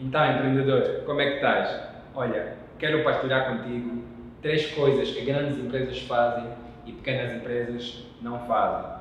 [0.00, 1.80] Então, empreendedor, como é que estás?
[2.14, 4.04] Olha, quero partilhar contigo
[4.40, 6.44] três coisas que grandes empresas fazem
[6.86, 8.92] e pequenas empresas não fazem.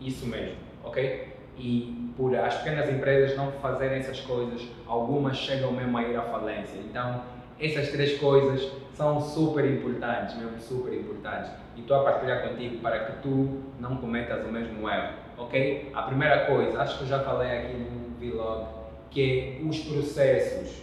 [0.00, 1.36] Isso mesmo, ok?
[1.58, 6.22] E por as pequenas empresas não fazerem essas coisas, algumas chegam mesmo a ir à
[6.22, 6.78] falência.
[6.78, 7.22] Então,
[7.60, 11.50] essas três coisas são super importantes, mesmo super importantes.
[11.76, 15.92] E estou a partilhar contigo para que tu não cometas o mesmo erro, ok?
[15.94, 18.77] A primeira coisa, acho que eu já falei aqui no vlog,
[19.10, 20.82] que é os processos.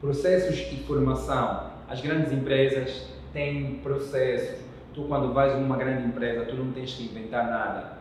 [0.00, 1.70] Processos e formação.
[1.88, 4.62] As grandes empresas têm processos.
[4.92, 7.98] Tu, quando vais numa grande empresa, tu não tens que inventar nada.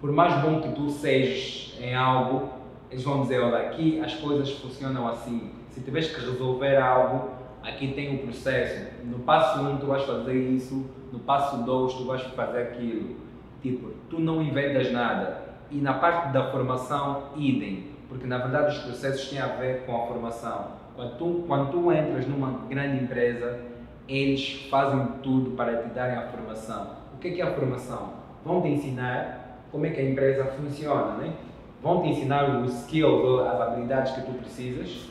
[0.00, 2.50] Por mais bom que tu sejas em algo,
[2.90, 5.50] eles vão dizer, olha, aqui as coisas funcionam assim.
[5.70, 7.30] Se tiveres que resolver algo,
[7.62, 9.04] aqui tem o processo.
[9.04, 13.16] No passo 1 um, tu vais fazer isso, no passo 2 tu vais fazer aquilo.
[13.62, 15.42] Tipo, tu não inventas nada.
[15.70, 17.95] E na parte da formação, idem.
[18.08, 20.68] Porque na verdade os processos têm a ver com a formação.
[20.94, 23.60] Quando tu, quando tu entras numa grande empresa,
[24.08, 26.90] eles fazem tudo para te darem a formação.
[27.14, 28.14] O que é, que é a formação?
[28.44, 31.32] Vão te ensinar como é que a empresa funciona, né?
[31.82, 35.08] Vão te ensinar os skills, as habilidades que tu precisas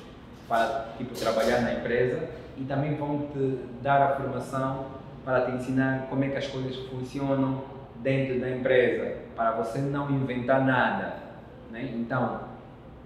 [0.48, 4.86] para tipo, trabalhar na empresa e também vão te dar a formação
[5.24, 7.64] para te ensinar como é que as coisas funcionam
[7.98, 11.16] dentro da empresa, para você não inventar nada.
[11.72, 11.92] Né?
[11.96, 12.42] Então,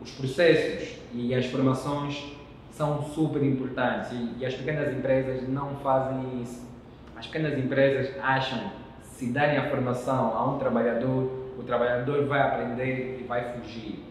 [0.02, 2.33] os processos e as formações
[2.72, 6.67] são super importantes e, e, as pequenas empresas não fazem isso.
[7.16, 8.72] As pequenas empresas acham
[9.03, 14.03] se darem a formação a um trabalhador, o trabalhador vai aprender e vai fugir.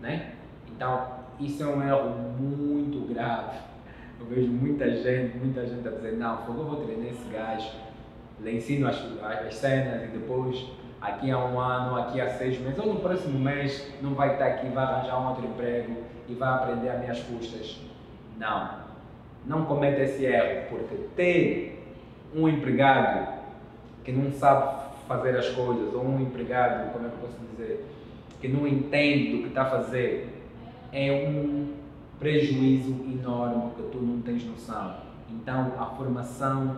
[0.00, 0.32] Né?
[0.74, 3.70] Então, isso é um erro muito grave
[4.20, 7.70] eu vejo muita gente, muita gente a dizer, não, eu vou treinar esse gajo,
[8.40, 10.66] lhe ensino as, as cenas e depois
[11.00, 14.46] aqui há um ano, aqui há seis meses, ou no próximo mês não vai estar
[14.46, 15.96] aqui, vai arranjar um outro emprego
[16.28, 17.80] e vai aprender a minhas custas.
[18.38, 18.80] Não.
[19.46, 21.94] Não cometa esse erro, porque ter
[22.34, 23.40] um empregado
[24.04, 27.86] que não sabe fazer as coisas, ou um empregado, como é que eu posso dizer,
[28.40, 30.28] que não entende do que está a fazer,
[30.92, 31.74] é um
[32.18, 34.94] prejuízo enorme que tu não tens noção.
[35.30, 36.76] Então a formação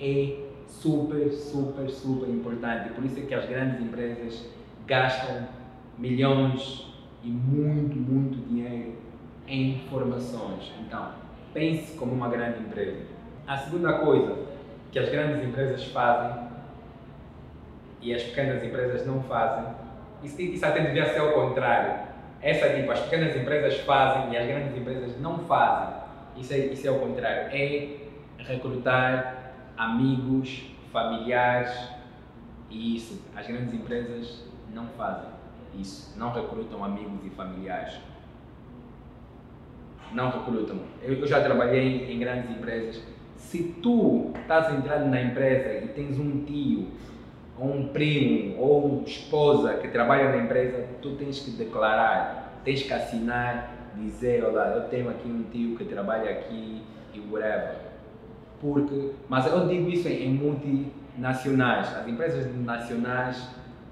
[0.00, 2.90] é super, super, super importante.
[2.90, 4.46] Por isso é que as grandes empresas
[4.86, 5.48] gastam
[5.98, 6.86] milhões
[7.24, 8.94] e muito, muito dinheiro
[9.46, 10.72] em formações.
[10.80, 11.10] Então,
[11.52, 13.02] pense como uma grande empresa.
[13.46, 14.46] A segunda coisa
[14.92, 16.48] que as grandes empresas fazem
[18.00, 19.74] e as pequenas empresas não fazem,
[20.22, 22.08] isso, isso até devia ser ao contrário
[22.40, 25.94] essa tipo, as pequenas empresas fazem e as grandes empresas não fazem.
[26.36, 27.48] Isso é, isso é o contrário.
[27.52, 27.96] É
[28.38, 29.37] recrutar
[29.78, 31.72] amigos, familiares
[32.68, 33.22] e isso.
[33.34, 34.44] As grandes empresas
[34.74, 35.30] não fazem
[35.78, 36.18] isso.
[36.18, 37.94] Não recrutam amigos e familiares.
[40.12, 40.80] Não recrutam.
[41.02, 43.02] Eu, eu já trabalhei em grandes empresas.
[43.36, 46.88] Se tu estás entrando na empresa e tens um tio
[47.56, 52.82] ou um primo ou uma esposa que trabalha na empresa, tu tens que declarar, tens
[52.82, 56.82] que assinar, dizer, olha, eu tenho aqui um tio que trabalha aqui
[57.14, 57.87] e whatever.
[58.60, 63.48] Porque, mas eu digo isso em, multinacionais, as empresas nacionais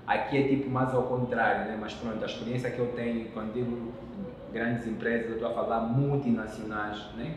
[0.07, 1.79] aqui é tipo mais ao contrário, né?
[1.81, 3.93] mas pronto, a experiência que eu tenho quando digo
[4.53, 7.37] grandes empresas, eu estou a falar multinacionais, né?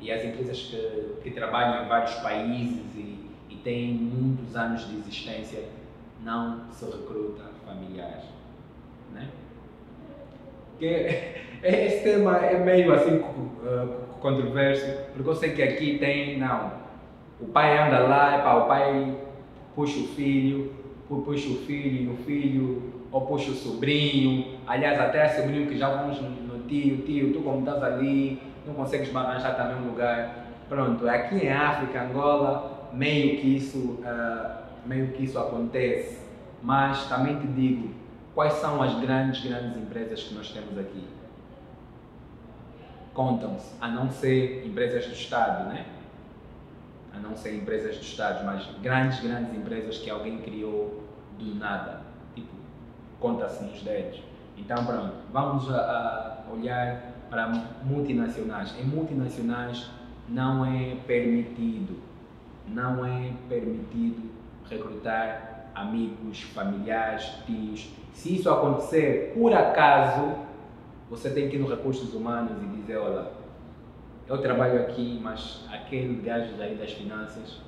[0.00, 3.20] e as empresas que, que trabalham em vários países e
[3.62, 5.64] tem muitos anos de existência,
[6.22, 8.24] não se recruta familiares.
[9.12, 9.28] Né?
[10.78, 16.72] Que esse tema é meio assim uh, controverso, porque eu sei que aqui tem, não,
[17.40, 19.16] o pai anda lá, pá, o pai
[19.74, 20.72] puxa o filho,
[21.08, 26.20] puxa o filho o filho, ou puxa o sobrinho, aliás até sobrinho que já vamos
[26.20, 30.46] no tio, tio, tu como estás ali, não consegues arranjar também um lugar.
[30.68, 36.20] Pronto, aqui em África, Angola, meio que isso, uh, meio que isso acontece,
[36.62, 37.90] mas também te digo,
[38.34, 41.02] quais são as grandes, grandes empresas que nós temos aqui?
[43.20, 45.84] Contam-se, a não ser empresas do Estado, né?
[47.14, 51.04] A não ser empresas do Estado, mas grandes, grandes empresas que alguém criou
[51.38, 52.00] do nada.
[52.34, 52.48] Tipo,
[53.18, 54.22] conta-se nos dedos.
[54.56, 57.48] Então, pronto, vamos a, a olhar para
[57.84, 58.74] multinacionais.
[58.80, 59.90] Em multinacionais
[60.28, 62.00] não é permitido
[62.74, 64.30] não é permitido
[64.68, 67.90] recrutar amigos, familiares, tios.
[68.12, 70.34] Se isso acontecer por acaso,
[71.10, 73.26] você tem que ir no recursos humanos e dizer, olha,
[74.28, 77.60] eu trabalho aqui, mas aquele gajo aí das finanças,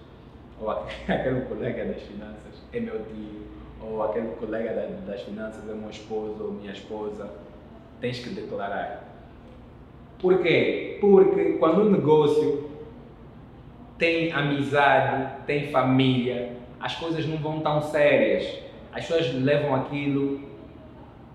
[0.60, 3.42] ou aquele colega das finanças é meu tio,
[3.80, 7.28] ou aquele colega das finanças é meu esposo ou minha esposa,
[8.00, 9.02] tens que declarar.
[10.20, 10.98] Por quê?
[11.00, 12.70] Porque quando um negócio
[13.98, 18.60] tem amizade, tem família, as coisas não vão tão sérias.
[18.92, 20.40] As pessoas levam aquilo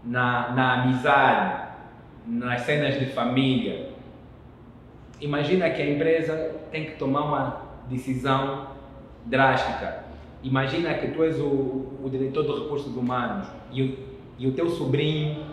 [0.06, 1.67] na, na amizade,
[2.28, 3.90] nas cenas de família.
[5.22, 8.68] Imagina que a empresa tem que tomar uma decisão
[9.26, 10.04] drástica.
[10.44, 11.46] Imagina que tu és o,
[12.04, 13.98] o diretor de recursos humanos e o,
[14.38, 15.44] e o teu sobrinho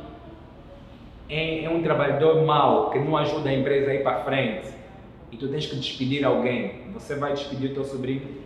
[1.28, 4.68] é, é, um trabalhador mau que não ajuda a empresa a ir para frente
[5.32, 6.90] e tu tens que despedir alguém.
[6.92, 8.42] Você vai despedir o teu sobrinho?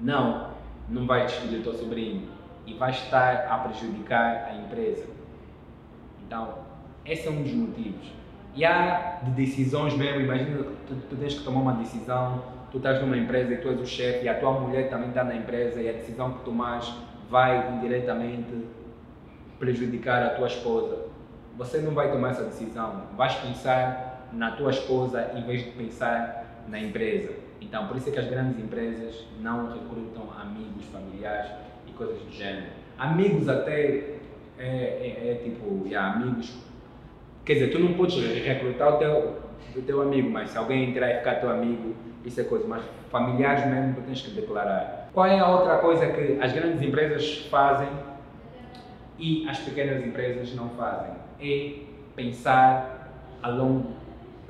[0.00, 0.50] Não,
[0.88, 2.22] não vai despedir o teu sobrinho
[2.66, 5.06] e vai estar a prejudicar a empresa.
[6.26, 6.70] Então,
[7.10, 8.12] esse é um dos motivos.
[8.54, 13.00] E há de decisões mesmo, imagina tu, tu tens que tomar uma decisão, tu estás
[13.00, 15.80] numa empresa e tu és o chefe e a tua mulher também está na empresa
[15.80, 16.92] e a decisão que tomas
[17.28, 18.66] vai indiretamente
[19.58, 21.06] prejudicar a tua esposa.
[21.56, 26.64] Você não vai tomar essa decisão, vais pensar na tua esposa em vez de pensar
[26.68, 27.32] na empresa.
[27.60, 31.50] Então, por isso é que as grandes empresas não recrutam amigos, familiares
[31.86, 32.66] e coisas do gênero.
[32.98, 34.18] Amigos até
[34.58, 36.69] é, é, é tipo, amigos
[37.44, 39.38] Quer dizer, tu não podes recrutar o teu,
[39.76, 41.94] o teu amigo, mas se alguém entrar e ficar teu amigo,
[42.24, 42.66] isso é coisa.
[42.68, 45.08] Mas familiares mesmo tu tens que declarar.
[45.12, 47.88] Qual é a outra coisa que as grandes empresas fazem
[49.18, 51.12] e as pequenas empresas não fazem?
[51.40, 51.80] É
[52.14, 53.10] pensar
[53.42, 53.92] a longo,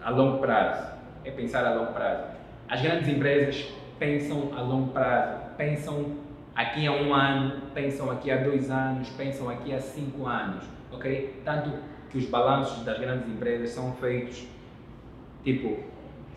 [0.02, 0.90] a longo prazo.
[1.24, 2.24] É pensar a longo prazo.
[2.68, 6.16] As grandes empresas pensam a longo prazo, pensam
[6.54, 11.40] aqui a um ano, pensam aqui a dois anos, pensam aqui a cinco anos, ok?
[11.44, 11.70] Tanto
[12.10, 14.44] que os balanços das grandes empresas são feitos
[15.44, 15.78] tipo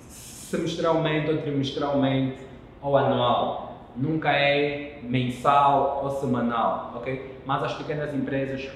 [0.07, 2.37] semestralmente ou trimestralmente
[2.81, 3.91] ou anual.
[3.95, 7.39] Nunca é mensal ou semanal, ok?
[7.45, 8.69] Mas as pequenas empresas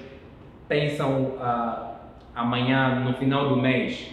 [0.68, 1.96] pensam uh,
[2.34, 4.10] amanhã, no final do mês,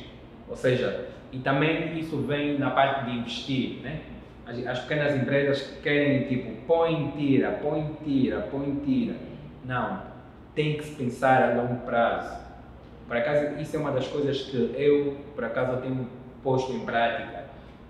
[0.49, 4.01] ou seja, e também isso vem na parte de investir, né?
[4.47, 9.15] As, as pequenas empresas querem tipo põe, tira, põe, tira, põe, tira.
[9.63, 10.01] Não,
[10.55, 12.44] tem que se pensar a longo prazo
[13.07, 16.07] por acaso, isso é uma das coisas que eu, por acaso, tenho
[16.41, 17.45] posto em prática.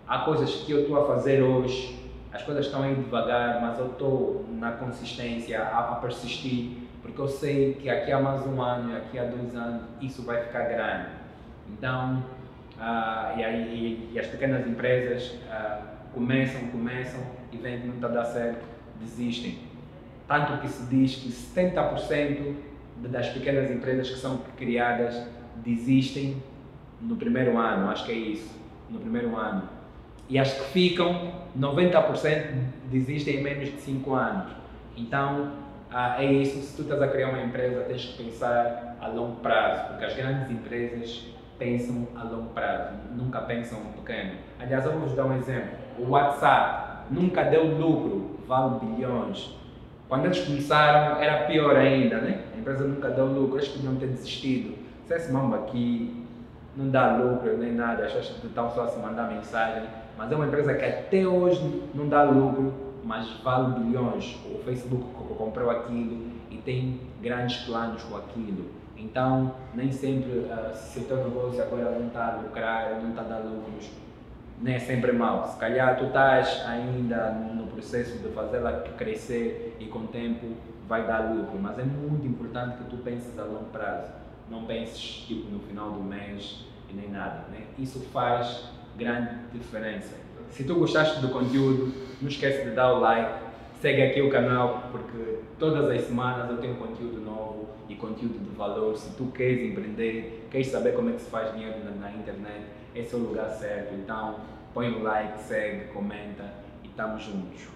[0.07, 1.97] Há coisas que eu estou a fazer hoje,
[2.31, 7.27] as coisas estão aí devagar, mas eu estou na consistência, a, a, persistir, porque eu
[7.27, 11.07] sei que aqui há mais um ano, aqui há dois anos, isso vai ficar grande.
[11.69, 12.23] Então,
[12.77, 15.81] ah, e, aí, e, as pequenas empresas ah,
[16.13, 17.21] começam, começam
[17.51, 18.65] e vêm que não está a dar certo,
[18.99, 19.59] desistem.
[20.27, 22.55] Tanto que se diz que 70%
[22.97, 25.21] das pequenas empresas que são criadas
[25.57, 26.41] desistem
[27.01, 28.59] no primeiro ano, acho que é isso,
[28.89, 29.63] no primeiro ano.
[30.27, 32.47] E as que ficam, 90%
[32.89, 34.51] desistem em menos de 5 anos.
[34.97, 35.51] Então,
[35.91, 39.35] ah, é isso, se tu estás a criar uma empresa, tens que pensar a longo
[39.37, 41.25] prazo, porque as grandes empresas
[41.59, 44.33] pensam a longo prazo, nunca pensam no pequeno.
[44.59, 45.77] Aliás, eu vou vos dar um exemplo.
[45.99, 49.53] O WhatsApp nunca deu lucro, vale bilhões.
[50.07, 52.43] Quando eles começaram, era pior ainda, né?
[52.55, 54.75] A empresa nunca deu lucro, eles podiam ter desistido.
[55.05, 56.25] Se esse mambo aqui
[56.75, 59.87] não dá lucro nem nada, as pessoas estão só a se mandar mensagem.
[60.17, 62.73] Mas é uma empresa que até hoje não dá lucro,
[63.03, 64.37] mas vale bilhões.
[64.45, 65.03] O Facebook
[65.37, 68.65] comprou aquilo e tem grandes planos com aquilo.
[68.97, 73.21] Então, nem sempre, uh, se o teu negócio agora não está a lucrar, não está
[73.21, 73.89] a dar lucros,
[74.61, 75.47] nem é sempre mal.
[75.47, 80.47] Se calhar tu estás ainda no processo de fazê-la crescer e com o tempo
[80.87, 84.11] vai dar lucro, mas é muito importante que tu penses a longo prazo.
[84.49, 87.63] Não penses tipo no final do mês e nem nada, né?
[87.77, 90.15] Isso faz grande diferença.
[90.51, 93.45] Se tu gostaste do conteúdo, não esquece de dar o like,
[93.81, 98.55] segue aqui o canal porque todas as semanas eu tenho conteúdo novo e conteúdo de
[98.55, 98.95] valor.
[98.95, 102.61] Se tu queres empreender, queres saber como é que se faz dinheiro na, na internet,
[102.95, 103.93] esse é o lugar certo.
[103.93, 104.39] Então,
[104.73, 106.51] põe o like, segue, comenta
[106.83, 107.67] e estamos juntos.